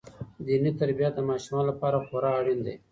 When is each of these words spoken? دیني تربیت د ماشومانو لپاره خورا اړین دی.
دیني 0.45 0.71
تربیت 0.81 1.13
د 1.15 1.19
ماشومانو 1.29 1.69
لپاره 1.71 2.03
خورا 2.05 2.31
اړین 2.39 2.59
دی. 2.65 2.75